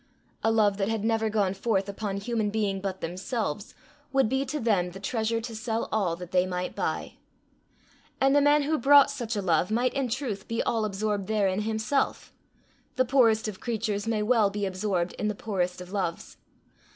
A 0.43 0.51
love 0.51 0.77
that 0.77 0.89
had 0.89 1.03
never 1.05 1.29
gone 1.29 1.53
forth 1.53 1.87
upon 1.87 2.17
human 2.17 2.49
being 2.49 2.81
but 2.81 3.01
themselves, 3.01 3.75
would 4.11 4.27
be 4.27 4.45
to 4.47 4.59
them 4.59 4.89
the 4.89 4.99
treasure 4.99 5.39
to 5.41 5.55
sell 5.55 5.87
all 5.91 6.15
that 6.15 6.31
they 6.31 6.47
might 6.47 6.73
buy. 6.73 7.17
And 8.19 8.35
the 8.35 8.41
man 8.41 8.63
who 8.63 8.79
brought 8.79 9.11
such 9.11 9.35
a 9.35 9.43
love 9.43 9.69
might 9.69 9.93
in 9.93 10.09
truth 10.09 10.47
be 10.47 10.63
all 10.63 10.85
absorbed 10.85 11.27
therein 11.27 11.61
himself: 11.61 12.33
the 12.95 13.05
poorest 13.05 13.47
of 13.47 13.59
creatures 13.59 14.07
may 14.07 14.23
well 14.23 14.49
be 14.49 14.65
absorbed 14.65 15.13
in 15.19 15.27
the 15.27 15.35
poorest 15.35 15.81
of 15.81 15.91
loves. 15.91 16.37